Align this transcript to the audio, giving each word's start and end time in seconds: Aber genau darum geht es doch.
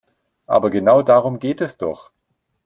Aber 0.47 0.71
genau 0.71 1.03
darum 1.03 1.37
geht 1.37 1.61
es 1.61 1.77
doch. 1.77 2.09